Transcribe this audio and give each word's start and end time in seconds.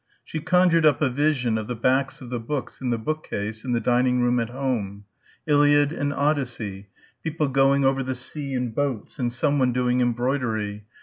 She 0.23 0.39
conjured 0.39 0.83
up 0.83 0.99
a 0.99 1.11
vision 1.11 1.59
of 1.59 1.67
the 1.67 1.75
backs 1.75 2.21
of 2.21 2.31
the 2.31 2.39
books 2.39 2.81
in 2.81 2.89
the 2.89 2.97
bookcase 2.97 3.63
in 3.63 3.73
the 3.73 3.79
dining 3.79 4.19
room 4.19 4.39
at 4.39 4.49
home.... 4.49 5.05
Iliad 5.45 5.91
and 5.93 6.11
Odyssey... 6.11 6.89
people 7.23 7.47
going 7.47 7.85
over 7.85 8.01
the 8.01 8.15
sea 8.15 8.55
in 8.55 8.71
boats 8.71 9.19
and 9.19 9.31
someone 9.31 9.73
doing 9.73 10.01
embroidery 10.01 10.85